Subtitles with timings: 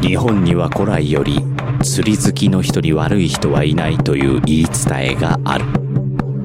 [0.00, 1.40] 日本には古来より
[1.82, 5.64] 釣り好きの人に悪い人はいないという言い伝えがある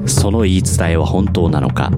[0.08, 1.91] その言い伝えは本当なのか？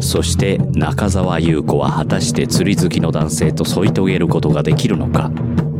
[0.00, 5.30] そして中澤優子は果たして釣り好きの男性と添い遂げることができるのか？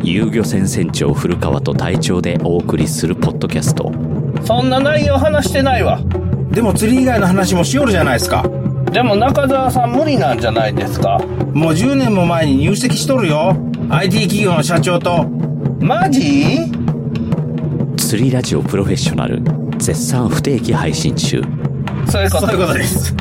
[0.02, 3.92] 遊漁船船長古川と隊長でお送りするポッドキャスト
[4.44, 6.00] そんな内容話してないわ。
[6.50, 8.48] でも釣り以外の話もしよるじゃないですか。
[8.92, 11.18] でも中澤さん無理なんじゃないですか？
[11.52, 13.56] もう10年も前に入籍しとるよ。
[13.90, 15.24] IT 企業の社長と。
[15.80, 16.72] マジ？
[17.96, 19.42] 釣りラジオプロフェッショナル
[19.78, 21.42] 絶賛不定期配信中
[22.08, 23.14] そういうことそういうことです。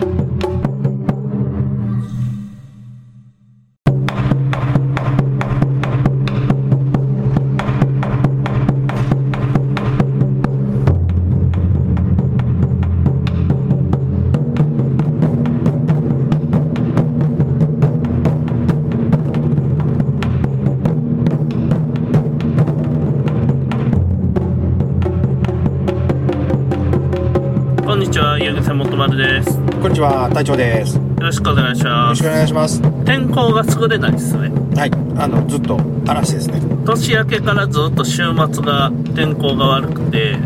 [28.13, 29.57] ちは、ゆうげせもとまるです。
[29.57, 30.97] よこんにちは、隊長です。
[30.97, 32.29] よろしくお願いしますろしく。
[32.29, 33.05] お願いします。
[33.05, 34.49] 天候が優れないですね。
[34.75, 34.91] はい。
[35.17, 36.61] あの、ずっと嵐ですね。
[36.85, 40.37] 年明けからずっと週末が天候が悪くて、う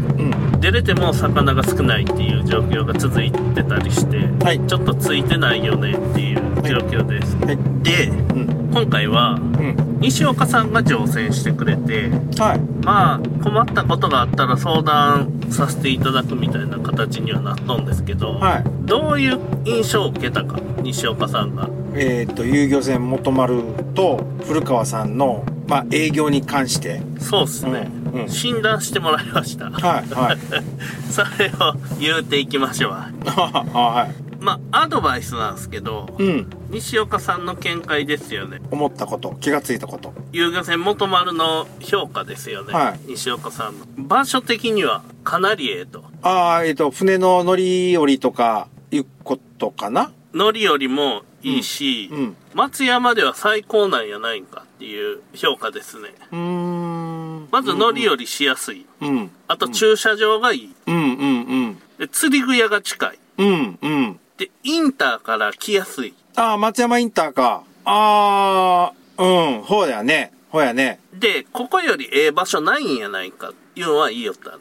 [0.56, 0.62] ん。
[0.62, 7.36] 出れても魚が少ないっていう状況が続いてたりして、はいちょっとついてないよねっていう状況です。
[7.36, 7.58] はい。
[7.84, 8.70] で、うん。
[8.72, 9.98] 今回はうん。
[10.00, 12.86] 西岡さんが乗船してくれて、はい。
[12.86, 18.64] まあ困ったことがあったら相談させていただくみたいな形にはなっとんですけど、はい。
[18.86, 21.70] どういう印象を受けたか、西岡さんが？
[21.96, 23.64] えっ、と、遊漁船元丸
[23.96, 27.02] と古川さんの、まあ、営業に関して。
[27.20, 29.70] そうっすね、うんうん診断してもらいました。
[29.70, 30.10] はい。
[30.10, 30.38] はい。
[31.12, 32.92] それを言うていきましょう。
[33.30, 34.44] はい。
[34.44, 36.48] まあ、アドバイスなんですけど、うん。
[36.72, 38.60] 西岡さんの見解ですよね。
[38.72, 40.14] 思ったこと、気がついたこと。
[40.32, 42.74] 遊漁船元丸の評価ですよね。
[42.74, 43.86] はい西岡さんの。
[43.98, 46.06] 場所的にはかなりええと。
[46.22, 50.14] ああ、えっ、と、船の乗り降りとか、いうことかな？
[50.34, 52.36] 乗りよりもいいし、うん。
[52.54, 56.16] 松山では最高なんやないんかっていう評価ですね。
[56.32, 57.50] うーん。
[57.52, 58.86] まず乗り降りしやすい。
[59.02, 59.30] うん。
[59.50, 60.74] あと駐車場がいい。
[60.88, 61.06] うん、うん、う
[61.72, 61.82] ん。
[62.00, 63.20] で、釣り具屋が近い。
[63.38, 64.20] うん、うん。
[64.38, 66.14] で、インターから来やすい。
[66.38, 67.64] ああ、松山インターか。
[67.84, 70.32] ああ、うん、ほうだよね。
[70.52, 71.02] ほうやね。
[71.14, 74.52] で、ここよりええ場所ないんやないかっていうのは言いよった。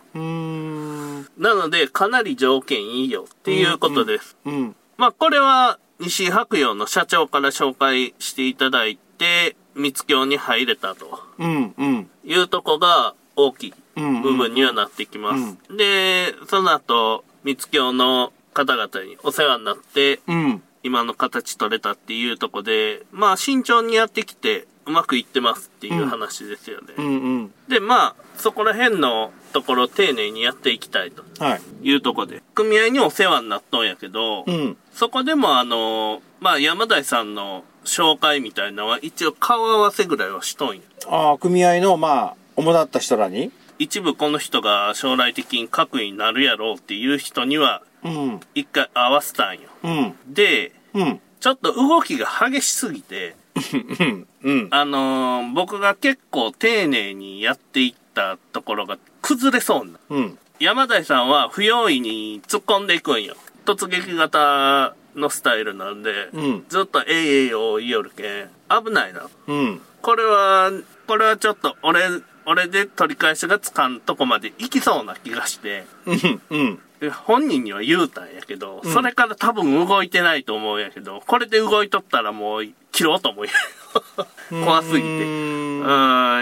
[1.39, 4.37] なので、かなり条件いいよっていうことです。
[4.45, 4.77] うん。
[4.97, 12.11] まあ、これは、西白洋の社長から紹介していただいて、三つ京に入れたとうん、うん。
[12.25, 14.23] いうとこが大きいうん。
[14.23, 15.57] 部分にはなってきます。
[15.75, 20.63] で、その後、三つ京の方々にお世話になって、うん。
[20.87, 26.95] 今の形取れたっていうとこで、まあ、慎重にやってきて、うまくいってますっていう話ですよね。
[26.97, 27.09] うん、う
[27.39, 27.53] ん。
[27.67, 31.61] で、まあ、そこら辺のところを丁寧にやっていきたいとはい。
[31.83, 34.77] いうところで、組合にお世話になっとんやけど、うん。
[34.93, 40.83] そこでもあの、まあ、山田さんの紹介みたいなのは一応顔合わせぐらいはしとんや。
[41.09, 43.51] ああ、組合の、まあ、主だった人らに？
[43.79, 47.86] 一部この人が将来的に核になるやろうっていう人にはうん。
[48.55, 49.69] 一回合わせたんよ。
[49.83, 50.15] うん。
[50.27, 51.21] で、うん。
[51.41, 53.37] ちょっと動きが激しすぎて。
[54.71, 59.99] あのー僕が結構丁寧にやっていったところが崩れそうな。
[60.11, 60.39] うん。
[60.59, 63.37] 山田さんは不用意に突っ込んでいくんよ。
[63.65, 66.65] 突撃型のスタイルなんで、うん。
[66.69, 69.29] ずっとえいえいを言いよるけん、危ないな。
[69.47, 69.81] うん。
[70.03, 70.71] これは、
[71.07, 72.03] これはちょっと俺、
[72.45, 75.85] 俺で取り返しがつかんとこまで行きそうな気がして、
[76.51, 76.81] うん。
[77.25, 83.53] 本人には言うたんやけど、それから多分動いてないと思うんやけど、これで動いとったらもう切ろうと思うよ。
[84.51, 85.03] 怖すぎて。
[85.03, 85.89] うんう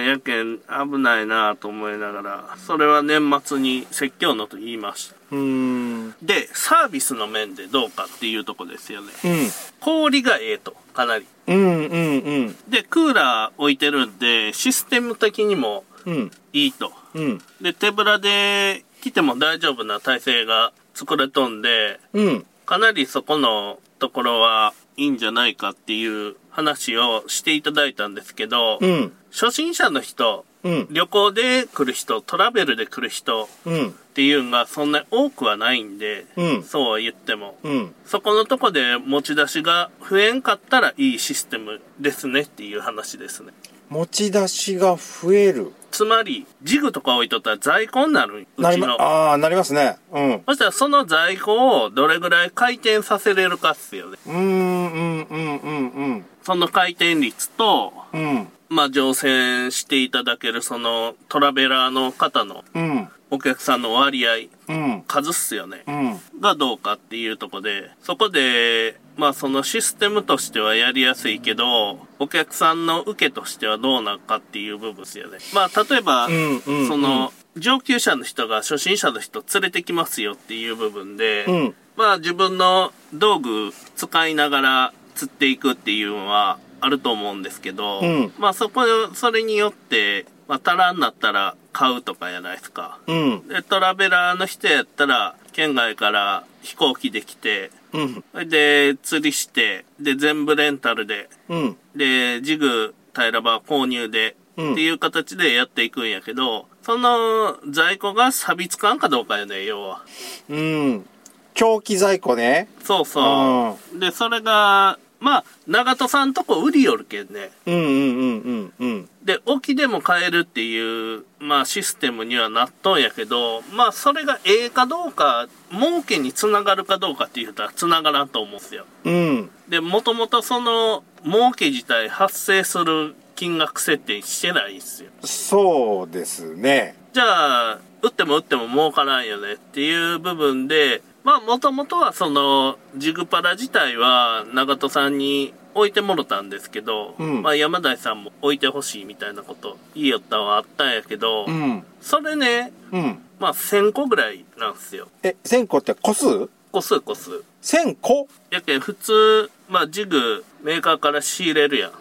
[0.01, 5.17] ん、やけん危ないなと思いながら、それは年末に説教のと言いました。
[5.33, 6.15] うん。
[6.23, 9.13] で、サービスの面でどうかっていうとこですよね。
[9.25, 9.49] うん。
[9.81, 11.27] 氷がええと、かなり。
[11.47, 11.57] うん。
[11.57, 11.85] うん。
[11.85, 12.57] うん。
[12.69, 16.31] で、クーラー置いてるんで、システム的にもうん。
[16.53, 16.93] いいと。
[17.15, 17.43] うん。
[17.61, 22.47] で、手ぶらで来ても大丈夫な体制が作れとんで、うん。
[22.65, 29.13] かなりそこのところはいいんじゃないかっていう話をしていただいたんですけど、うん。
[29.31, 30.87] 初心者の人、うん。
[30.91, 33.89] 旅行で来る人、トラベルで来る人うん。
[33.91, 37.95] っていうのがそんなに多くはないんで、うんそうは言っても、うん。
[38.07, 43.53] そこのとこで持ち出しが増えんかったらいいシステムですねっていう話ですね。
[43.89, 45.73] 持ち出しが増える。
[45.91, 48.49] つまり、ジグとか置いとったら在庫になる。
[48.57, 49.01] うなりま、ちの。
[49.01, 49.97] ああ、なりますね。
[50.13, 50.43] うん。
[50.47, 54.19] そしたらその在庫をどれぐらい回転させれるかっすよね。
[54.27, 56.25] うーん、うん、うん、うん、うん。
[56.43, 58.49] その回転率と、うん。
[58.69, 63.09] まあ、乗船していただける、その、トラベラーの方のうん。
[63.31, 65.05] お客さんの割合、うん。
[65.07, 65.85] 数っすよね。
[65.87, 66.21] うん。
[66.41, 75.39] がどうかっていうとこで、そこで、まあそのシステムとしてはやりやすいけど、お客さんの受けとしてはどうなのかっていう部分ですよね。
[75.53, 81.75] まあ例えば、うんうんその、上級者の人が初心者の人連れてきますよっていう部分で、うん。
[81.97, 88.83] まあ自分の道具使いながら釣っていくっていうのはあると思うんですけど、うんまあそこ、
[89.15, 92.99] それによって、まあ足らんなったら買うとかやないですか。
[93.07, 93.49] うん。
[93.49, 98.49] で、トラベラーの人やったら、県外から飛行機で来て、うん。
[98.49, 101.77] で、釣りして、で、全部レンタルで、うん。
[101.97, 110.05] で、ジグ、平らば購入で、うんっていう形でやっていくんやけど、その在庫が錆びつかんかどうかよね、要は。
[110.49, 111.07] うん。
[111.55, 112.69] 長期在庫ね。
[112.85, 113.99] そうそう。
[113.99, 117.51] で、それが、まあ、長門さんとこ売りよるけんね。
[117.65, 119.09] うんうんうんうんうん。
[119.25, 128.85] で、沖でも買えるっていう、まあシステムにはなっとんやけど、まあそれがええかどうか、儲けにつながるかどうかって言うたらつながらんと思うんですよ。
[129.05, 129.51] うん。
[129.67, 135.11] で、もともとその儲け自体発生する金額設定してないんですよ。
[135.23, 136.99] そうですね。
[137.15, 151.83] じゃあ、打っても打っても儲からんよねっていう部分で、まあもともとはそのジグパラ自体は長門さんに置いてもろたんですけど、うんまあ山台さんも置いてほしいみたいなこと言いよったんはあったんやけど、うん。
[152.01, 153.19] それね、うん。
[153.41, 155.09] まあ1000個ぐらいなんですよ。
[155.23, 156.49] え、1000個って個数？
[156.71, 157.43] 個数個数。
[157.63, 158.29] ?1000 個？
[158.51, 161.93] やけん普通、まあジグメーカーから仕入れるやん。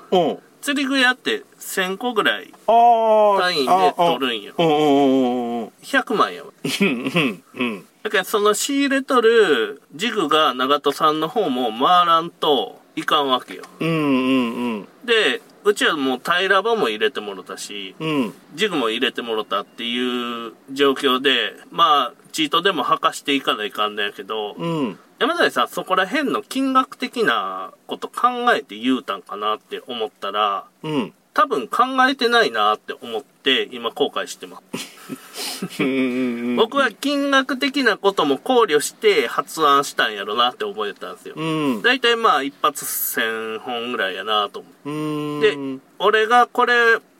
[0.62, 2.54] 釣り具屋って1000個ぐらい。
[2.68, 4.54] 単位で取るんよ。
[4.58, 5.72] うんうんうんうんうん。
[5.82, 6.52] 100万やわ。
[8.04, 13.64] だからその仕入れとるジグが長門さんの方も回らんといかんわけよ。
[13.80, 14.88] うんうんうん。
[15.06, 18.34] で、うちはもう平ら場も入れてもろたし、うん。
[18.56, 25.00] ジグも入れてもろたっていう状況で、まあ、チートでも履かしていかないかんねんけど、うん。
[25.20, 31.14] 山崎さんそこら辺の金額的なこと考えて言うたんかなって思ったら、うん。
[31.34, 34.94] 多分考えてないなって思って今後悔してます。
[36.56, 41.36] 僕は金額的なことも考慮して発案したんやろなって思えたんですよ。
[41.36, 41.82] うん。
[41.82, 44.90] だいたいまあ一発1000本ぐらいやなと思う。
[44.90, 45.42] うん。
[45.42, 46.74] で、俺がこれ、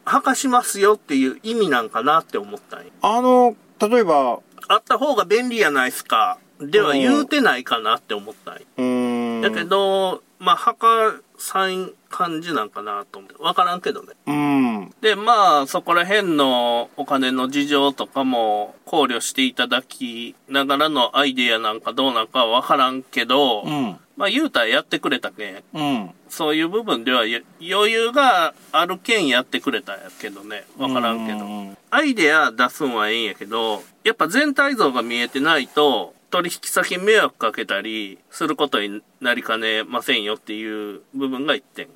[0.06, 2.92] 履かしますよっていう意味なんかなって思ったんよ。
[3.02, 6.38] あの、例えば、あった方が便利やないっすか。
[6.60, 8.62] では言うてないかなって思ったんよ。
[8.78, 9.42] うん。
[9.42, 13.42] だけど、まあ、履かさん感じなんかなと思って。
[13.42, 14.14] わからんけどね。
[14.28, 14.94] うん。
[15.02, 23.98] で、まあ、そこら辺のお金の事情とかも考慮していただきながらのアイデアなんかどうなんかはわからんけど、うん。
[24.16, 25.64] まあ、言うたらやってくれたけん。
[25.74, 26.12] うん。
[26.30, 30.66] そういう部分ではゆ余裕があるけんやってくれたんやけどね。
[30.78, 31.40] わからんけど。
[31.40, 41.88] うんアイデア出すんはええんやけど、やっぱ全体像が見えてないと、取引先迷惑かけたりすることになりかねませんよっていう部分が一点。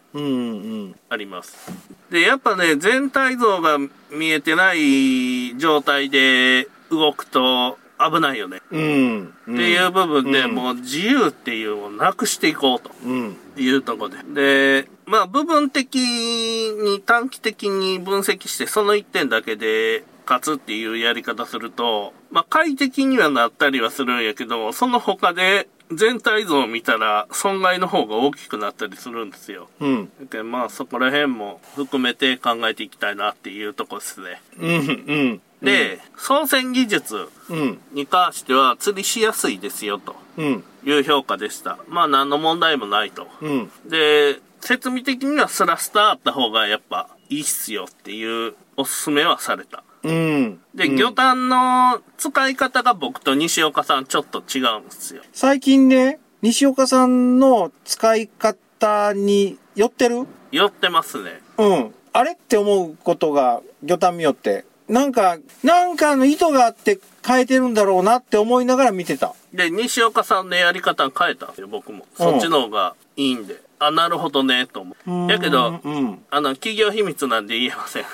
[1.10, 1.58] あります。
[2.12, 3.80] で、やっぱね、全体像が
[4.12, 8.62] 見えてない状態で動くと危ないよね。
[8.70, 9.34] うん。
[9.42, 12.92] っていう部分でうんもう自由っていうのをなくしていこうと。
[13.04, 13.38] うん。
[13.58, 14.18] いうとこで。
[14.84, 29.70] で、まあ部分的に短期的に分析してその一点だけで勝つっていうやり方すると、まあ快適にはなったりはするんやけど、その他で全体像を見たら損害の方が大きくなったりするんですよ。
[29.80, 30.12] うん。
[30.20, 34.42] だけどまあそこら辺も含めて考えていきたいなっていうとこですね。
[34.60, 34.70] うん。
[34.70, 35.42] うん。
[35.62, 37.80] で、操船技術うん。
[37.94, 40.64] に関しては釣りしやすいですよとうん。
[40.84, 41.80] いう評価でした。
[41.88, 43.28] まあ何の問題もないと。
[43.42, 43.72] うん。
[43.86, 49.84] で、設備的にはスラスターあった方がやっぱいいっすよっていうおすすめはされた。
[50.08, 50.60] うん。
[50.74, 55.22] で、魚探の使い方が僕と西岡さんちょっと違うんですよ。
[55.34, 60.26] 最近ね、西岡さんの使い方に寄ってる？
[60.52, 61.42] 寄ってますね。
[61.58, 61.94] うん。
[62.14, 64.66] あれって思うことが、魚探見よって。
[64.88, 69.34] なんか、なんかの意図があって変えてるんだろうなって思いながら見てた。
[69.54, 72.06] で、西岡さんのやり方変えたんですよ、僕も。
[72.16, 73.62] そっちの方がいいんで。
[73.80, 75.32] あ、なるほどね、と思う。
[75.32, 76.24] やけど、うん。
[76.32, 78.04] あの、企業秘密なんで言えません。
[78.04, 78.06] っ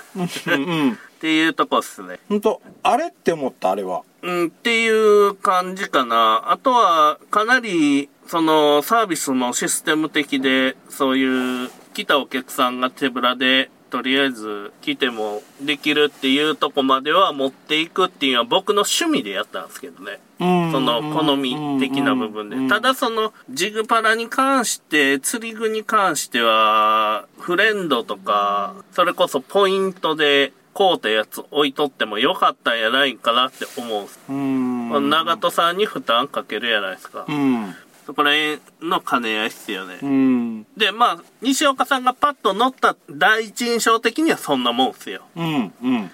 [0.47, 0.97] うん。
[1.23, 1.29] うん。
[1.29, 2.19] ていうとこっすね。
[2.27, 4.01] ほんと、あれって思った、あれは。
[4.21, 6.51] うん、っていう感じかな。
[6.51, 20.19] あとは、かなり、その、サービスもシステム的で、そういう、来たお客さんが手ぶらでとりあえず来てもできるっていうとこまでは持っていくっていうのは僕の趣味でやったんですけどね。
[20.39, 22.67] うんその好み的な部分で。
[22.67, 34.19] ただそのジグパラに関して、釣り具に関しては、フレンドとか、それこそポイントで買うたやつ置いとってもよかったんやないかなって思うんです。
[34.29, 35.09] うん。
[35.09, 37.25] 長戸さんに負担かけるやないですか。
[37.27, 37.75] うん。
[38.05, 39.99] そこら辺の兼ね合いっすよね。
[40.01, 40.63] うん。
[40.75, 45.21] で、まあ、西岡さんがパッと乗った第一印象的にはそんなもんっすよ。
[45.35, 45.73] うん。
[45.81, 46.11] うん。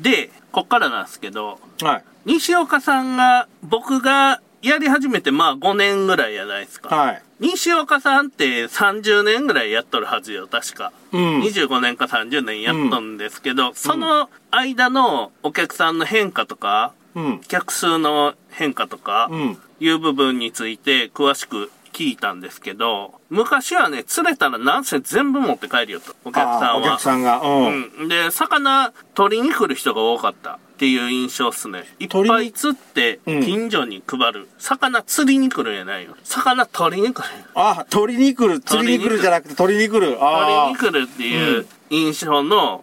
[0.00, 1.86] で、こっからなんですけど、うん。
[1.86, 2.04] はい。
[2.24, 6.94] 西岡さんが、僕がやり始めてまあ5年ぐらいやないですか。
[6.94, 7.22] はい。
[7.42, 10.92] 西岡さんって30年ぐらいやっとるはずよ、確か。
[11.10, 11.40] うん。
[11.40, 17.40] 25年か30年やっとんですけど、その間のお客さんの変化とか、うん。
[17.40, 19.58] 客数の変化とか、うん。
[19.80, 26.76] いう部分について詳しく聞いたんですけど、昔はね、釣れたらなんせ全部持って帰るよと、お客さんは。
[26.76, 27.40] お客さんが。
[27.40, 27.92] うん。
[28.02, 28.08] うん。
[28.08, 31.84] で、魚取りに来る人が多かったっていう印象っすね。
[32.00, 34.48] いっぱい釣ってうん近所に配る。
[34.58, 36.16] 魚釣りに来るんやないよ。
[36.24, 37.28] 魚取りに来る。
[37.54, 38.58] あ、取りに来る。
[38.58, 40.06] 釣りに来るじゃなくて取りに来る。
[40.06, 42.82] 取りあに来るっていう印象の。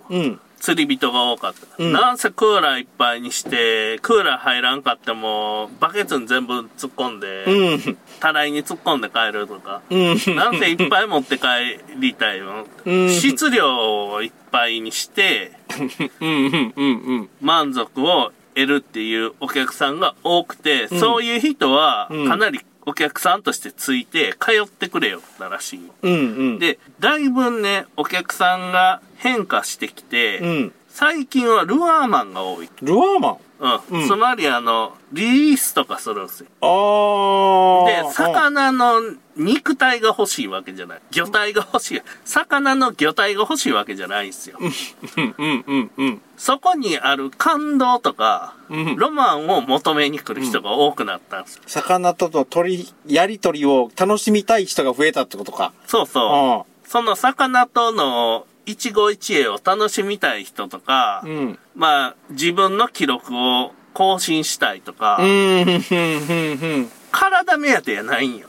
[0.62, 1.84] 釣り人が多かった。
[1.84, 7.98] うんなんせクーラーいっぱいにして、クーラー入らんかっても、バケツに全部突っ込んで、うん。
[8.22, 9.82] たらいに突っ込んで帰るとか。
[9.90, 10.36] うん。
[10.38, 11.48] なんせいっぱい持って帰
[11.98, 12.66] りたいの。
[12.86, 15.59] うん質量をいっぱいにして、
[16.22, 16.74] うん。
[16.76, 16.94] うん。
[16.98, 17.30] うん。
[17.42, 25.92] 満足を得るっていうお客さんが多くて、そういう人はうんかなりお客さんとしてついて通ってくれよったらしい。
[26.02, 26.12] うん。
[26.12, 26.16] う
[26.56, 26.60] ん。
[26.60, 30.74] で、だいぶね、お客さんが変化してきて、うん。
[31.00, 32.70] 最近はルアーマンが多い。
[32.82, 33.38] ルアーマン？
[33.62, 34.02] うん。
[34.02, 36.48] うんつまりあの、リリースとかするんですよ。
[36.60, 38.04] ああ。
[38.04, 39.00] で、魚の
[39.38, 41.02] 肉体が欲しいわけじゃない。
[41.10, 42.02] 魚体が欲しい。
[42.26, 44.58] 魚の魚体が欲しいわけじゃないんですよ。
[44.60, 45.36] うん。
[45.38, 45.64] うん。
[45.66, 45.92] うん。
[45.96, 46.22] うん。
[46.36, 51.62] そこにある感動とか、うんロマンを求めに来る人が多くなったんですよ。
[51.66, 55.72] 魚との鳥、やりとりを楽しみたい人が増えたってことか。
[55.88, 56.90] そうそう。
[56.90, 61.60] その魚との一期一会を楽しみたい人とか、うん。
[61.76, 66.90] まあ、自分の記録を更新したいとか、うん。
[67.12, 68.48] 体目当てやないんよ。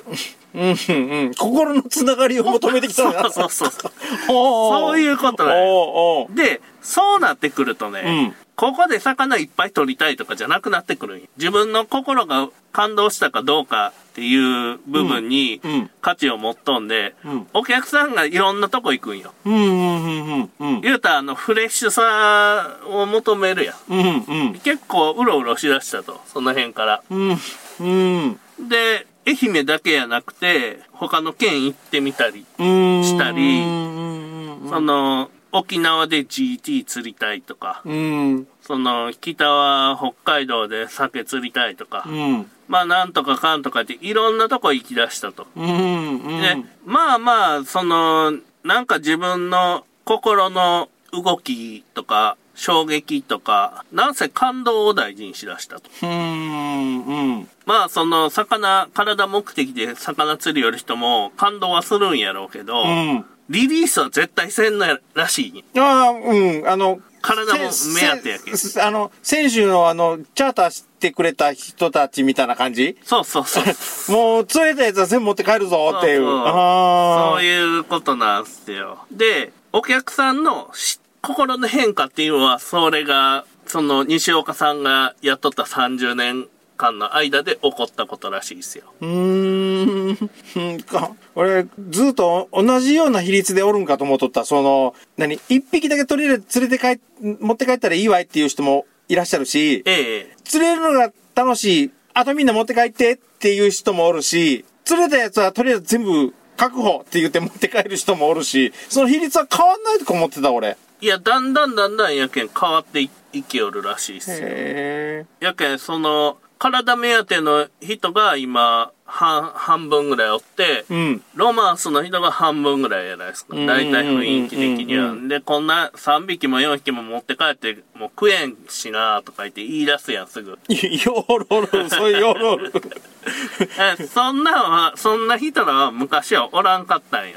[0.54, 0.70] うん。
[0.70, 1.34] うん。
[1.34, 3.30] 心のつながりを求めてきたんだ。
[3.30, 3.92] そうそうそう。
[4.26, 6.26] そそういうことだよ。
[6.30, 19.32] で、そうなってくるとね、うんここで魚いっぱい取りたいとかじゃなくなってくるんよ自分の心が感動したかどうかっていう部分にうんうん価値を持っとんで、うんお客さんがいろんなとこ行くんよ。
[19.44, 19.54] うん。
[19.54, 20.24] うん。
[20.24, 20.50] うん。
[20.58, 20.80] うん。
[20.80, 23.92] 言うたらあのフレッシュさを求めるやん。
[23.92, 24.24] うん。
[24.26, 24.60] うん。
[24.60, 27.02] 結構うろうろしだしたと、その辺から。
[27.10, 27.38] うん。
[27.80, 28.40] うん。
[28.68, 33.04] で、愛媛だけやなくて、他の県行ってみたり、うん。
[33.04, 34.68] したりうん。
[34.70, 38.46] その、沖縄で GT 釣りたいとか、うん。
[38.62, 42.50] その、北は北海道で酒釣りたいとか、うん。
[42.68, 45.46] まあなんとかかんとかっていろんなとこ行き出したと。
[45.56, 46.22] うん。
[46.40, 55.90] で、まあまあ、その、なんか自分の心の動きとか、衝撃とか、なんせ感動を大事にしだしたと。
[56.02, 57.06] うん。
[57.06, 57.48] うん。
[57.64, 63.24] まあその、魚、体目的で魚釣りよる人も感動はするんやろうけど、うん。
[63.50, 65.64] リリースは絶対せんのやらしい。
[65.76, 66.68] ああ、うん。
[66.68, 67.68] あの、体も目
[68.16, 72.96] 当てやけあの、選手のあの、チャーターしてくれた人たちみたいな感じ？
[73.02, 73.64] そうそうそう。
[74.14, 76.20] もう、釣れたやつは全部持って帰るぞっていう。
[76.20, 78.98] そうそういうことなんすよ。
[79.10, 86.46] で、お客さんのし心の変化っていうのは、それが、その西岡さんがやっとった30年
[86.80, 88.84] 間の間で起こったことらしいですよ。
[89.02, 90.30] うーん。
[90.56, 94.46] うんか俺、ずっと同じような比率でおるんかと思っとった。
[94.46, 95.38] その、何？
[95.50, 97.00] 一匹だけ取れる、連れて帰っ、
[97.40, 101.90] 持って帰ったらいいわいっていう人もいらっしゃるし、ええ釣れるのが楽しい。
[102.14, 110.76] あとみんな持って帰ってっていう人もおるし、釣れたやつはとりあえず全部確保って言って持って帰る人もおるし、その比率は変わんないとか思ってた俺。
[111.00, 114.38] いや、だんだんだんだんやけん変わっていいきよるらしいですよ。
[114.42, 120.94] へやけん、その、体目当ての人が今、半、半分ぐらいおって、ー。
[120.94, 121.22] うん。
[121.34, 123.56] ロマンスの人が半分ぐらいじゃないですか。
[123.56, 125.16] うん大体雰囲気的には。
[125.26, 130.52] で、こんな3匹も4匹も持って帰って、もう食えんしなとか言って言い出すやん、すぐ。
[131.04, 132.72] よろおる、そういうよろおる。
[134.00, 137.36] えそんなんは、そんな人らは昔はおらんかったんよ。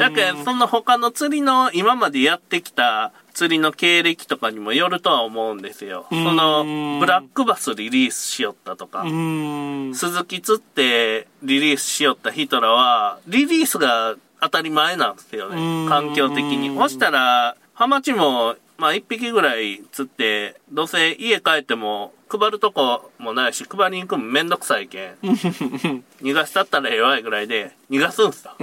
[0.00, 6.06] だけど、その他の釣りの、今までやってきた釣りの経歴とかにもよるとは思うんですよ。
[6.10, 9.02] その、ブラックバスリリースしよったとか。
[9.02, 9.92] うん。
[9.94, 15.88] 鈴木釣ってリリースしよった人らは、リリースが当たり前なんですようんね。
[15.88, 16.76] 環境的に。
[16.76, 25.14] そしたら、ハマチも、まあ一匹ぐらい釣って、どうせ家帰っても配るとこもないし、配りに行くのめんどくさいけん。
[26.22, 28.56] 逃がしたったら弱いぐらいで、逃がすんすよ。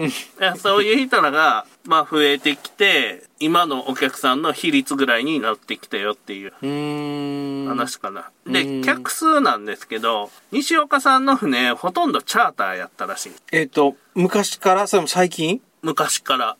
[0.57, 7.69] そういう人らが、まあ増えてきて、今のお客さんの比率ぐらいになってきたよっていう。
[7.69, 8.29] 話かな。
[8.45, 13.31] うんで、客数なんですけど、西岡さんの船、ほとんどチャーターやったらしい。
[13.51, 15.61] えっ、と、昔から、それも最近？
[15.83, 16.57] 昔から。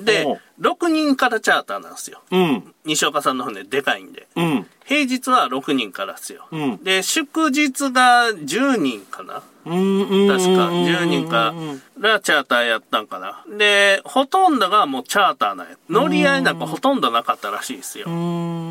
[0.00, 2.22] でほ、6人からチャーターなんですよ。
[2.30, 2.74] ううん。
[2.84, 4.26] 西岡さんの船でかいんで。
[4.36, 4.66] うん。
[4.84, 6.46] 平日は6人からですよ。
[6.50, 6.82] うん。
[6.84, 9.42] で、祝日が10人かな。
[9.64, 11.82] 確か10人かうん。
[12.00, 13.44] らチャーターやったんかな。
[13.56, 15.76] で、ほとんどがもうチャーターなんや。
[15.90, 18.06] 乗り合いなんかほとんどなかったらしいですよ。
[18.08, 18.10] う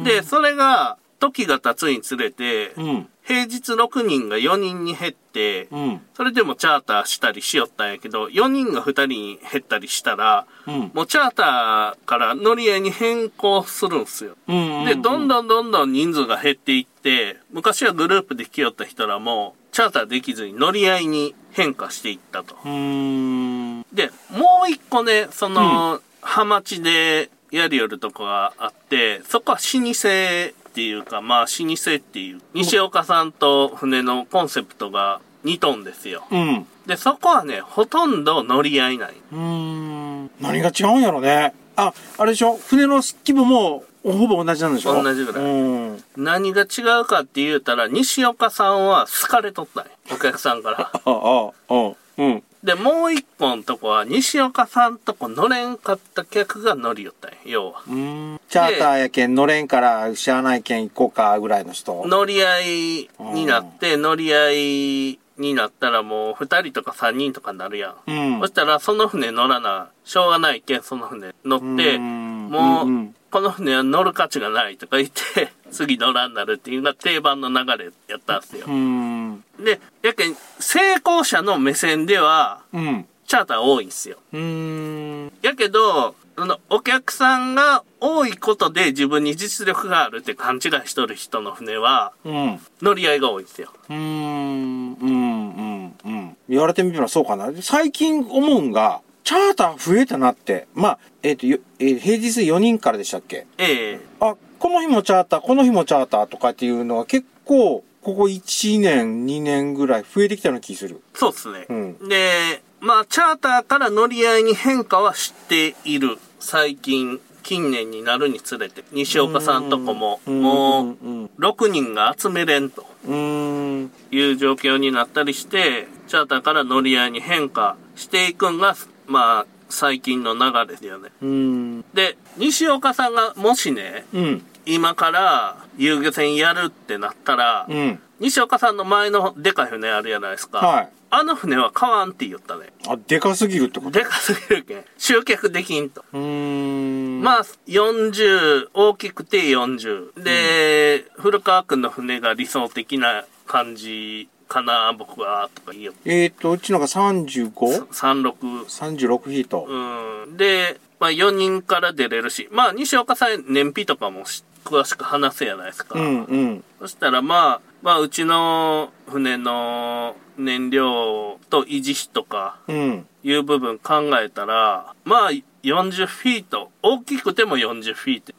[0.02, 0.04] ん。
[0.04, 3.08] で、それが、時が経つにつれて、うん。
[3.24, 6.02] 平日6人が4人に減って、うん。
[6.16, 10.92] それでもチャーターしたりしよったんやけど、4人が2人に減ったりしたら、うん。
[10.94, 14.36] もうチャーターから乗り合いに変更するんすよ。
[14.48, 14.86] うん。
[14.86, 22.56] で、どんどんどんどん人数が減っていって、昔はグループで来よった人らも、チャーターできずに乗り合いに変化していったと。
[22.56, 36.24] で、もう一個ね、その、ハマチでやりよるとこがあって、そこは老舗っていうか、まあ老舗っていう、西岡さんと船のコンセプトが似とんですよ。
[36.32, 36.66] うん。
[36.86, 39.14] で、そこはね、ほとんど乗り合いない。
[39.34, 40.32] うーん。
[40.40, 41.54] 何が違うんやろね。
[41.76, 42.58] あ、あれでしょ？
[42.58, 45.04] 船の規模もほぼ同じなんでしょ？
[45.04, 45.48] 同じぐらいう
[45.94, 46.04] ん。
[46.16, 50.80] 何が違うかって言うたら、西岡さんは好かれとったんよお客さんから。
[50.94, 52.44] あ、あ、あ、うん。
[52.64, 57.84] で、もう一個のとこは、西岡さんとこ乗れんかった客が乗りよったんよ要は。
[57.88, 58.40] うん。
[58.50, 62.06] チャーターやけん乗れんから、しゃあないけん行こうか、ぐらいの人。
[62.06, 68.12] 乗り合いになって、乗り合いになったらもう二人とか三人とかになるやん。
[68.12, 78.72] うんそしたらその船乗らな、しょうがないけんその船乗って、うんもう、うんうんこの船は乗る価値がないとか言って、 次乗らんなるっていうのが定番の流れやったんすよう。
[78.72, 79.42] ん。
[79.64, 83.06] で、やけん、成功者の目線では、うん。
[83.28, 84.18] チャーター多いんすよ。
[84.34, 85.32] うん。
[85.42, 92.60] やけど、そのお客さんが多いことで自分に実力があるって勘違いしとる人の船はうん。
[92.82, 93.72] 乗り合いが多いんですよ。
[93.90, 96.38] うーん、うん、うん、うん。
[96.50, 97.52] 言われてみればそうかな。
[97.62, 100.68] 最近思うんが、チャーター増えたなって。
[100.74, 103.46] まあ、えっ、と、よえー平日4人からでしたっけ？
[103.58, 111.02] ええあ、この日もチャーター、この日もチャーターとかっていうのは結構、ここ1年、2年ぐらい増えてきたような気する。
[111.14, 111.66] そうっすね。
[111.70, 116.18] うんで、まあ、チャーターから乗り合いに変化はしている。
[116.40, 131.10] 最近、近年になるにつれて、西岡さんとこも、うんもう、うん、6人が集めれんという状況になったりして、チャーターから乗り合いに変化していくんが、まあ、最近の流れですよね。
[131.22, 138.00] うん、で、西岡さんがもしね、うん、今から遊漁船やるってなったら、うん。
[138.20, 140.60] 西岡さんの前のでかい船あるじゃないですか。
[140.60, 140.90] はい。
[141.10, 142.68] あの船は買わんって言ったね。
[142.88, 143.92] あ、でかすぎるってこと？
[143.92, 144.86] でかすぎるけん。
[144.98, 146.06] 集客できんと。
[146.14, 147.22] うーん。
[147.22, 150.24] まあ、40、大きくて40。
[150.24, 156.24] で、古川くんの船が理想的な感じかな、僕は、とか言いよって。
[156.24, 159.32] えっ、と、うちのが 35?36 36。
[159.32, 159.66] ヒート。
[159.68, 160.38] うん。
[160.38, 166.00] で、まあ4人から出れるし、まあ西岡さん燃費とかもし詳しく話すやないですか。
[166.00, 166.64] うん、うん。
[166.80, 173.08] そしたらまあ、まあうちの船の燃料と維持費とかうん。
[173.24, 175.32] いう部分考えたら、まあ
[175.64, 178.34] 40フィート、大きくても40フィート。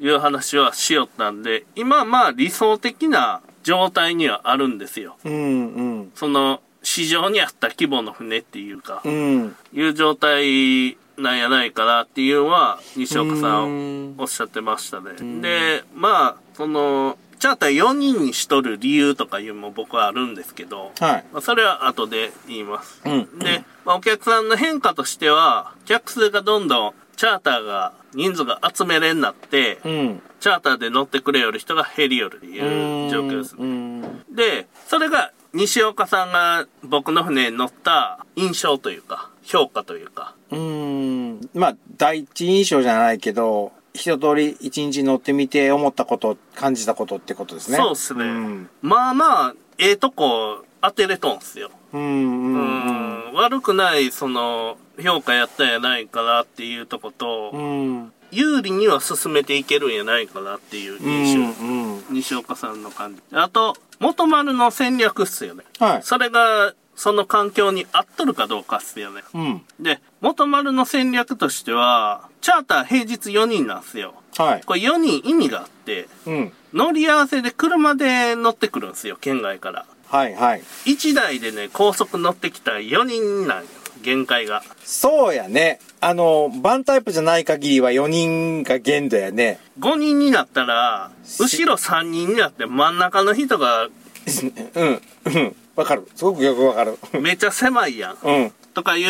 [0.00, 5.16] いう話はしよったんで、今まあ理想的な状態にはあるんですよ。
[5.24, 6.12] うん、うん。
[6.14, 9.56] その市場にあった規模の船っていうか、うん。
[9.74, 15.12] いう状態なんやないかなっていうのは西岡さうんんおっしゃってましたね。
[15.40, 21.24] で、まあ、その、チャーター4人にしとる理由とかいうのも僕はあるんですけど、はい。
[21.32, 23.02] まあ、それは後で言います。
[23.04, 30.22] うんで、まあ、お客さんの変化としては、客数がどんどんチャーターが人数が集めれんなって、うん。
[30.40, 33.58] チャーターで乗ってくれよる人が減りよるっていう状況ですね。
[33.60, 34.02] うん。
[34.34, 41.40] で、それが西岡さんが僕の船に乗った印象というか、評価というか、うん。
[41.54, 47.78] まあ、第一印象じゃないけど、一通り一日乗ってみて思ったこと、感じたことってことですね。
[47.78, 48.24] そうっすね。
[48.24, 48.70] うん。
[48.82, 51.70] まあまあ、ええとこ当てれとんすよ。
[51.92, 52.00] うん。
[52.00, 53.32] ううん。
[53.32, 58.12] ん、悪くない、その、評価やったんやないかなっていうとこと、うん。
[58.32, 61.64] 有利には進めていけるんやないかなっていうう印象。
[61.64, 61.94] ん。
[61.94, 62.04] うん。
[62.10, 63.22] 西岡さんの感じ。
[63.32, 65.64] あと、元丸の戦略っすよね。
[65.78, 66.02] はい。
[66.02, 69.22] それがその環境に合っとるかどうかっすよね。
[69.34, 69.62] うん。
[69.78, 74.14] で、元丸の戦略としては、チャーター平日4人なんですよ。
[74.38, 74.62] はい。
[74.64, 76.52] これ4人意味があって、うん。
[76.72, 79.86] 乗り合わせで車で乗ってくるんですよ、県外から。
[80.08, 80.62] はいはい。
[80.86, 83.68] 1台でね、高速乗ってきたら4人なんよ、
[84.02, 84.62] 限界が。
[84.82, 85.80] そうやね。
[86.00, 89.58] あの、バンタイプじゃない限りは4人が限度やね。
[89.80, 93.88] 5人になったら、後ろ3人になって真ん中の人が
[94.74, 95.02] うん。
[95.24, 95.56] うん。
[95.76, 96.08] わかる。
[96.14, 96.98] すごくよくわかる。
[97.20, 98.16] めっちゃ狭いやん。
[98.22, 98.46] うん。
[98.46, 99.06] うとかいう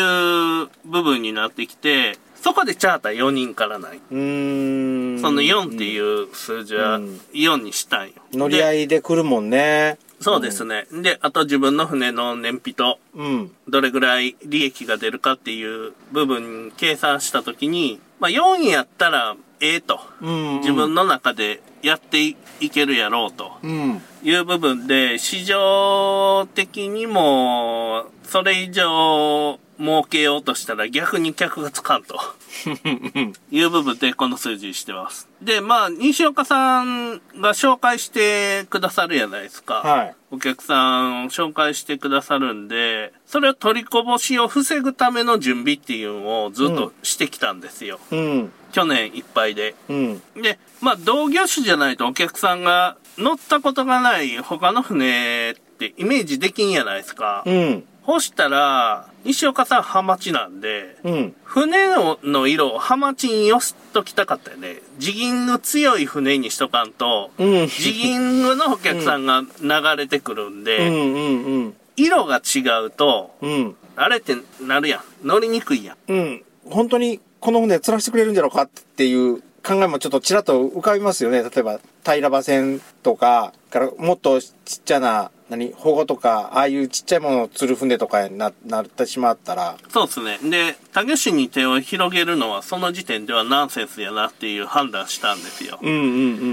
[0.85, 3.99] 部分になってきて、そこでチャーター4人からない。
[4.11, 5.19] ーん。
[5.19, 8.13] その4っていう数字はうん4にしたんよ。
[8.33, 9.97] 乗り合でいで来るもんね。
[10.19, 10.87] そうですね。
[10.91, 13.51] で、あと自分の船の燃費と、うん。
[13.67, 19.99] どれぐらい利益が出るかっていう部分計算したときに、まあ4やったらええと。
[20.21, 20.59] うん。
[20.59, 24.01] 自分の中でやっていけるやろうとうん。
[24.23, 32.19] いう部分で、市場的にも、それ以上儲けようとしたら逆に客がつかんと。
[33.51, 35.27] いう部分でこの数字にしてます。
[35.41, 39.75] で、まあ、西岡さんが紹介してくださるじゃないですか。
[39.75, 40.15] はい。
[40.31, 47.99] お客さんを紹介してくださるんで、それを取りこぼしを防ぐための準備っていうのをずっとしてきたんですよ。
[48.11, 48.51] うん。
[48.71, 49.75] 去年いっぱいで。
[49.89, 50.21] うん。
[50.35, 57.43] で、まあ、同業種じゃないとお客さんが乗ったことがない他の船ってイメージできんやないですか。
[57.45, 57.83] うん。
[58.07, 61.35] ほしたら、西岡さんハマチなんで、うん。
[61.43, 64.77] 船のの色をハマチに寄せときたかったよね。
[64.97, 67.67] 地銀の強い船にしとかんと、うん。
[67.67, 70.93] 地銀のお客さんが流れてくるんうで、ん。
[70.93, 71.75] うん。
[71.97, 73.75] 色が違うと、うん。
[73.97, 75.27] あれってなるやん。
[75.27, 75.97] 乗りにくいやん。
[76.07, 76.43] うん。
[76.69, 81.43] 本当にこの船釣らせてくれるんじゃろうかっていう考えもちょっとちらっと浮かびますよね。
[81.43, 90.39] 例えば、平場線とか、からもっとちっちゃな、何、保護とか、ああいうちっちゃいものを釣る船とかにな、なってしまったら、そうですね。
[90.49, 95.79] で、竹市に手を広げるのはその時点ではナンセンスやなっていう判断したんですよ。
[95.81, 95.95] うんう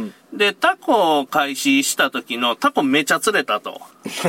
[0.07, 3.81] んで、タコを開始した時のタコめちゃ釣れたと。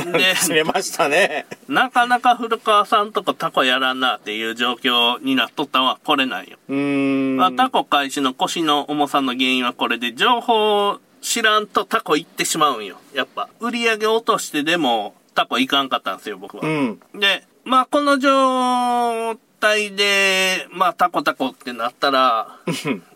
[0.04, 0.12] うん。
[0.12, 1.46] で、釣れましたね。
[1.68, 6.58] なかなか古川さんとこタコやらんなっていう状況になっとったのはこれなんよ。
[6.68, 7.36] うーん。
[7.36, 12.98] まあ、タコ開始の腰の重さの原因はこれで、情報知らんとタコ行ってしまうんよ。
[13.12, 16.62] やっぱ、売り上げ落としてでもタコ行かんかったんですよ、僕は。
[16.62, 17.00] うん。
[17.14, 22.60] で、まあ、この状態で、まあ、タコタコってなったら、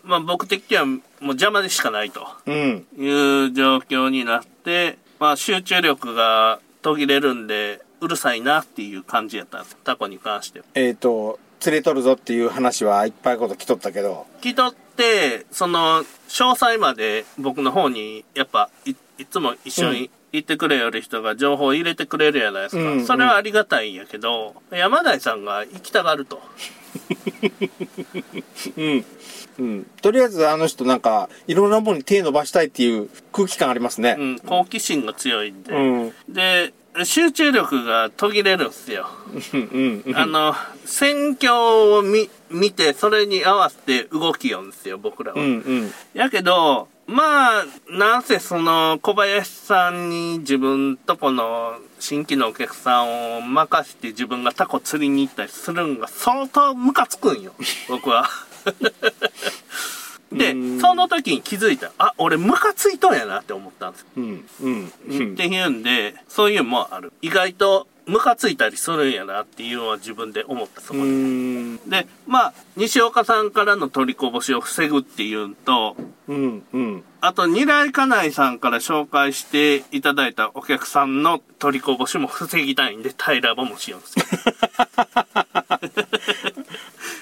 [0.03, 2.85] まあ、僕的にはもう邪魔でしかないとうん。
[2.97, 3.07] い
[3.47, 9.77] う状況になって、まあ、集中力が途切れるんで、うるさいなっていう感じやったんです。
[9.85, 10.65] タコに関しては。
[10.75, 14.90] えっ、と、釣れとるぞっていう話はいっぱいこと来とったけど、聞き取って、
[15.51, 22.81] その、詳細まで僕の方に、やっぱい、いつも一緒に行ってくれよる人が情報を入れてくれるじゃないですか。
[22.81, 26.41] うんそれはありがたいんやけど、山台さんが行きたがると。
[28.77, 29.05] うん。
[29.59, 29.87] うん。
[30.01, 34.15] とりあえずあの人なんか、いろんなものに手伸ばしたいっていう空気感ありますね。
[34.17, 35.73] うん、好奇心が強いんで。
[35.73, 36.13] うん。
[36.29, 36.73] で、
[37.05, 39.07] 集中力が途切れるんですよ。
[40.15, 40.53] あの、
[40.85, 45.41] 戦況を見、見て、それに合わせて動きよんですよ、僕らは。
[45.41, 45.49] うん。
[45.49, 45.93] うん。
[46.13, 57.53] やけど、まあ、なんせその小林さんに自分とこの新規のお客さんを任せて自分がタコ釣りに行ったりするんが相当ムカつくんよ、
[57.89, 58.29] 僕は。
[60.31, 61.91] で、その時に気づいた。
[61.97, 64.07] あ、俺ムカついとんやなって思ったんですよ。
[64.17, 64.45] うん。
[64.61, 64.93] うん。
[65.09, 67.11] うんっていうんで、そういうのもある。
[67.21, 71.05] 意外とムカついたりするんやなっていうのは自分で思った、そこで。
[71.05, 71.77] うん。
[71.89, 75.95] で、まあ、西岡さんからの取りこぼしを防ぐっていうのと、
[76.27, 76.63] うん。
[76.73, 77.03] うん。
[77.19, 84.25] あと、二来家内さんから紹介していただいたお客さんの取りこぼしも防ぎたいんで、平場もしようんですよ。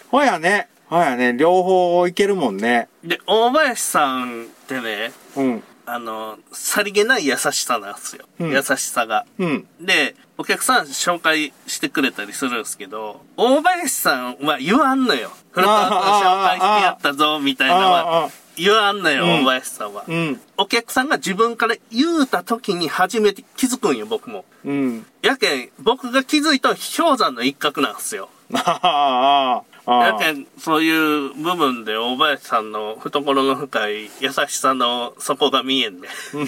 [0.10, 0.69] ほやね。
[0.89, 1.36] ほやね。
[1.38, 2.89] 両方いけるもんね。
[3.04, 5.63] で、大林さんってね、うん。
[5.86, 8.25] あの、さりげない優しさなんですよ。
[8.39, 9.25] うん優しさが。
[9.38, 9.67] うん。
[9.82, 15.32] で、お客さん紹介してくれたりするんですけど、大林さんは言わんのよ。
[15.52, 18.30] 古川君紹介してやったぞ、みたいなのあはあ。
[18.56, 20.06] 言わんのよ、うん大林さんは。
[20.08, 20.41] うん。
[20.58, 24.45] お客さんが自分から言うた時に初めて気づくんよ、僕も。
[24.65, 25.06] うん。
[25.21, 28.30] やけん、僕が気づいた氷山の一角なんですよ。
[29.89, 29.99] ああ。
[29.99, 30.08] ああ。
[30.08, 36.08] やけん、そういう部分で大林さんの懐の深い優しさの底が見えんで。
[36.34, 36.41] うん。
[36.41, 36.45] う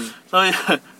[0.00, 0.10] ん。
[0.30, 0.52] そういう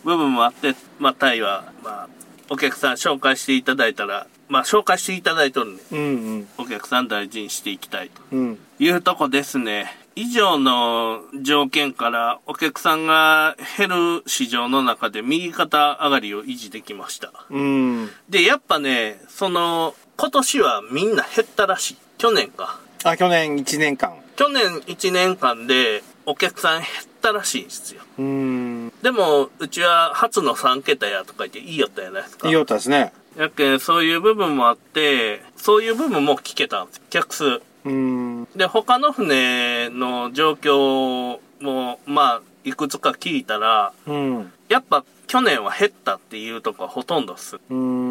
[0.05, 2.09] 部分もあって、まあ、タイは、まあ、
[2.50, 6.48] お客さん紹介していただいたら、まあ、紹介していただいとるんで、うん。
[6.59, 8.59] お客さん大事にしていきたいとうん。
[8.79, 9.96] いうとこですね。
[10.16, 17.33] 以上の条件からお客さんが減る市場の中で右肩上がりを維持できました。
[17.48, 18.11] うん。
[18.29, 21.96] で、やっぱね、その、今年はみんな減ったらしい。
[22.18, 22.78] 去年か。
[23.04, 24.12] あ、去年1年間。
[24.37, 26.87] 去年1年間でお客さん減っ
[27.22, 28.02] たらしいんですよ。
[28.18, 28.92] うん。
[29.00, 32.48] でも、うちは初の3桁やとか言っていいよったじゃないですか。
[32.48, 33.14] いいよったですね。
[33.38, 37.02] やけん、そういう部分もあって、そういう部分も聞けたんですよ。
[37.09, 37.62] 客数。
[37.87, 38.44] うん。
[38.54, 44.52] で、他の船の状況も、まあ、いくつか聞いたら、うん。
[44.68, 47.61] やっぱ去年は減ったっていうとこはほとんどっす。
[47.70, 48.10] うん。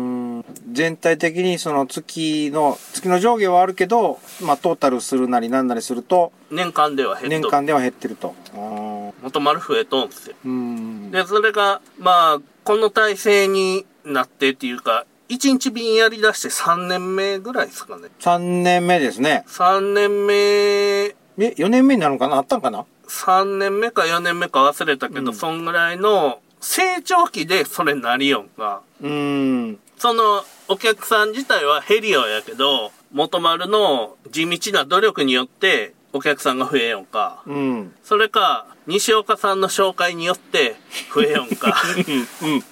[0.72, 8.36] 全体的にその月の、月の上下はあるけど、まあトータルするなりなんなりすると、年間では減っと年間では減ってると。
[8.54, 10.36] あー元丸増えとんすよ。
[10.46, 11.12] うん。
[11.12, 18.10] で、それが、まあ、この体制になってっていうか、1日便やり出して3年目ぐらいですかね。
[18.20, 19.44] 3年目ですね。
[19.48, 22.38] 3年目、え、4年目になるのかな？
[22.38, 28.82] あったんかな？3年目か4年目か忘れたけど、うんそんぐらいの成長期でそれなりよんか。
[29.02, 29.80] うん。
[30.00, 37.44] そのお客さん自体は減りようやけど、元丸の地道な努力によってお客さんが増えよんか。
[37.46, 37.94] うん。
[38.04, 40.78] それか、西岡さんの紹介によって
[41.14, 41.76] 増えよんか。
[42.42, 42.64] うん。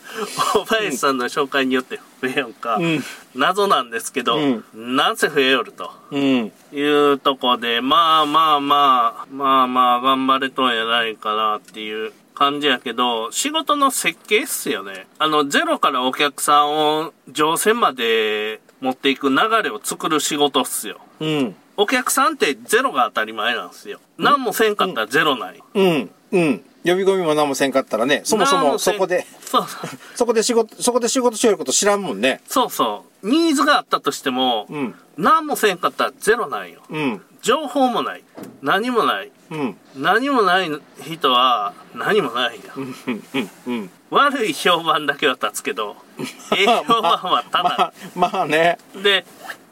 [0.56, 2.78] 大林さんの紹介によって増えよんか。
[2.78, 3.04] うん。
[3.36, 5.92] 謎なんですけど、うんなんせ増えよると。
[6.12, 6.52] うん。
[6.72, 15.08] いうとこで、まあまあまあ、まあまあ頑張れとんやないかなっていう感じやけど、仕事の設計っすよね。
[15.17, 21.00] あの、ゼロからお客さんを乗船まで持っていく流れを作る仕事っすよ。
[21.19, 21.56] うん。
[21.78, 24.00] お客さんってゼロが当たり前なんですよ。
[24.19, 25.63] 何もせんかったらゼロない。
[25.73, 26.10] うん。
[26.32, 26.63] うん。
[26.86, 29.89] 呼び込みも何もせんかったらね、そもそもそこで、そうそう。
[30.15, 32.41] そこで仕事、そこで仕事しよること知らんもんね。
[32.47, 33.30] そうそう。
[33.30, 34.95] ニーズがあったとしても、うん。
[35.17, 36.82] 何もせんかったらゼロなんよ。
[36.89, 37.21] うん。
[37.47, 38.23] 情報もない。
[38.62, 39.31] 何もない。
[39.51, 39.77] うん。
[39.95, 40.69] 何もない
[41.01, 42.62] 人は何もないよ。
[43.67, 43.89] うん。
[44.10, 45.95] 悪い評判だけは立つけど、
[46.57, 48.77] ええ評判はたまだあ。、まあね。
[49.01, 49.25] で、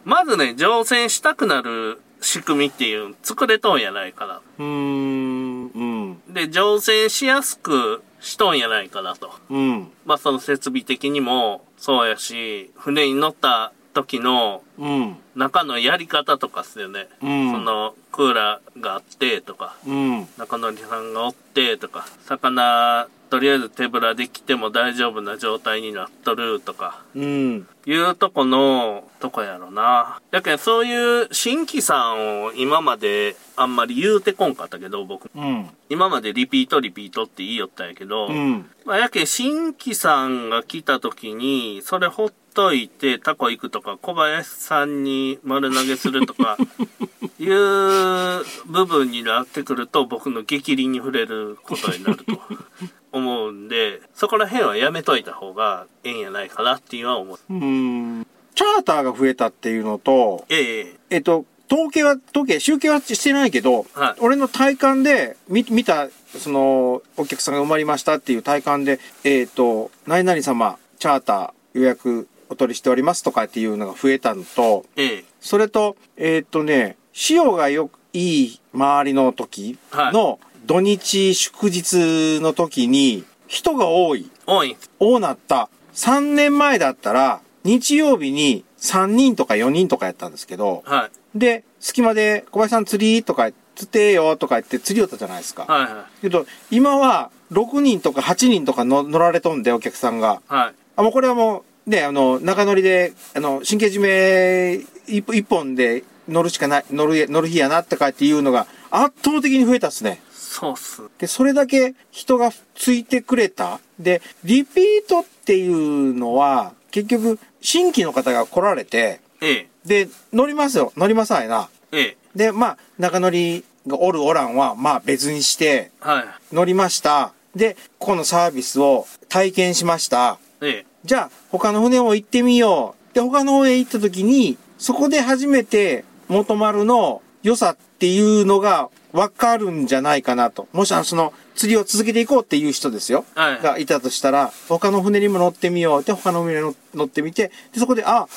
[0.06, 4.40] まずね、乗船したくなる仕組みっていうの作れとんやないかな。
[4.58, 5.68] うーん。
[5.68, 6.34] うん。
[6.34, 9.34] で、乗船しやすくしとんやないかなと。
[9.50, 9.92] うん。
[10.06, 15.18] まあその設備的にもそうやし、船に乗った時のうん。
[15.36, 17.08] 中のやり方とかっすよね。
[17.24, 20.28] うんそのクーラーがあってとか、うん。
[20.38, 27.68] 中野さんがおってとか、魚、とりあえず手ぶらで来ても大丈夫な状態になっとるとか、うん。
[27.86, 30.22] いうとこの、とこやろな。
[30.32, 35.30] やけんそういう新規さんを今まであんまり言うてこんかったけど、僕。
[35.36, 35.70] うん。
[35.90, 38.70] 今までリピートリピートって言いよったんやけど、うん。
[38.86, 46.58] まあやけん新規さんが来た時に、それほっといてタコ行くとか、小林さんに丸投げするとか、
[47.38, 52.40] いう部分になってくると僕の激鱗に触れることになると
[53.12, 57.40] 思うんで、そこら辺はやめといた方がええんやないかなっていうのは思う。
[57.50, 58.28] うん。
[58.56, 84.30] チャーターが増えたっていうのと、えええっと、統計は、統計、集計はしてないけど、はい俺の体感で見見た、その、お客さんが埋まりましたっていう体感で、えっ、と、何々様、チャーター予約お取りしておりますとかっていうのが増えたのと、ええそれと、えっ、とね、潮がよくいい周りの時の土日祝日の時に人が多い。
[84.48, 84.76] 多い。
[85.00, 85.70] 多なった。
[85.94, 91.40] 3年前だったら日曜日に3人とか4人とかやったんですけど、はい。
[91.40, 93.24] で、隙間で小林さん釣り？
[93.24, 95.66] とか釣ってよとか言って釣り寄ったじゃないですか。
[95.66, 100.42] はいはけど、今は6人とか8人とかの乗られとんでお客さんが。
[100.50, 100.54] い。
[100.54, 100.76] はい。
[100.96, 110.22] あ、もうこれはもう、ね、あの、中乗りで、あの、神経締め一一本で乗るしかない、乗る、乗る日やなってかっていうのが圧倒的に増えたっすね。
[110.32, 111.04] そうっす。
[111.20, 113.80] で、それだけ人がついてくれた。
[114.00, 120.92] で、リピートっていうのは、結局、新規の方が来られて、ええで、乗りますよ。
[120.98, 121.70] 乗りますわいな。
[121.92, 126.56] ええで、まあ、中乗りがおるおらんは、まあ別にして、はい。
[126.56, 127.34] 乗りました。
[127.56, 130.40] で、ここのサービスを体験しました。
[130.62, 133.16] ええじゃあ、他の船も行ってみよう。
[133.16, 140.68] で、他の方へ行った時に、そこで初めて元丸の良さっていうのが分かるんじゃないかなと。
[140.74, 143.24] もし、あの、その、釣りを続けていこうっていう人ですよ。
[143.36, 146.04] はいがいたとしたら、他の船にも乗ってみよう。
[146.04, 148.28] で、他の船に乗ってみて、で、そこで、あ、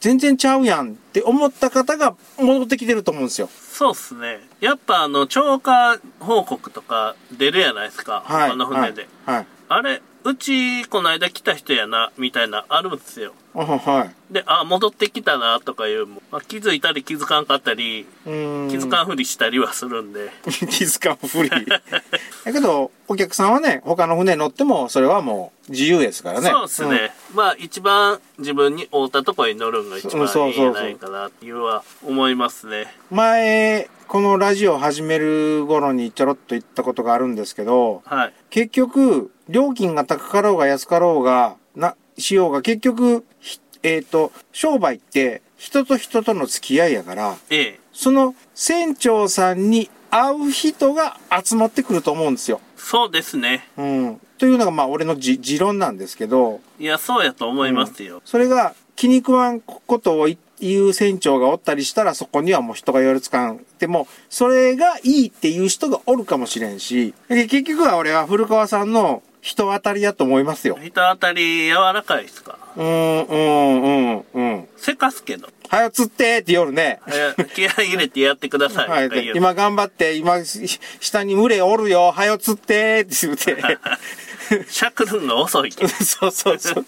[0.00, 3.48] 全然ちゃうやんって思った方が戻ってきてると思うんですよ。
[3.72, 4.40] そうっすね。
[4.60, 8.22] やっぱあの、超過報告とか出るやないですか。
[8.26, 8.50] はい。
[8.50, 9.08] 他の船で。
[9.24, 9.36] はい。
[9.36, 9.46] はい。
[9.68, 13.34] あれ、うち、この間来た人やな、みたいな、あるんですよ。
[13.54, 14.32] あはい。
[14.32, 18.06] で、あ、戻ってきたな、とかいう、まあ、気づいたり気づかんかったり。
[18.24, 20.30] 気づかんふりしたりはするんで。
[20.48, 21.50] 気づかんふり。
[22.44, 26.48] だけど、お客さんはね、他の船乗っても、それはもう自由ですからね。
[26.50, 27.14] そうですね。
[27.34, 32.94] まあ、一番自分に合ったところに乗るのが一番いいんじゃないかなっていうは思いますね。
[33.10, 33.16] うん。
[33.18, 38.32] 前、このラジオ始める頃にちょろっと言ったことがあるんですけど、はい。
[38.48, 47.80] 結局、料金が高かろうが安かろうが、な、しようが、結局、ひえっ、と、商売って人と人との付き合いやから、ええ。
[47.92, 52.60] その船長さんに会う人が集まってくると思うんですよ。
[52.76, 53.68] そうですね。
[53.76, 54.20] うん。
[54.38, 58.22] というのがまあ俺のじ持論なんですけど、いや、そうやと思いますよ。
[58.24, 60.28] それが気に食わんことを
[60.60, 63.64] 言う船長がおったりしたらそこにはもう人が寄りつかん。
[63.78, 70.78] でも、それがいいっていう人がおるかもしれんし、で結局は俺は古川さんの人当たりやと思いますよ。
[70.82, 72.56] 人当たり柔らかいですか？
[72.76, 74.68] うーん、うん、うん、うん。
[74.78, 75.50] せかすけど。
[75.68, 77.00] はよ釣ってって夜ね。
[77.08, 78.88] え気合い入れてやってください。
[78.88, 84.64] はい、今頑張って、今、し下に群れおるよ、はよ釣ってって言って。
[84.68, 85.88] しゃくるんが遅いけん。
[85.92, 86.84] そうそうそう。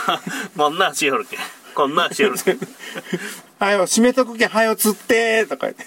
[0.56, 1.40] こんなんしよるけん。
[1.74, 2.58] こんなんしよるけん。
[3.58, 5.84] はよ、閉めとくけん、はよ釣ってとか言って。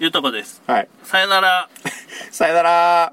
[0.00, 0.60] いうとこです。
[0.66, 0.88] はい。
[1.04, 1.68] さよなら。
[2.32, 3.12] さよなら。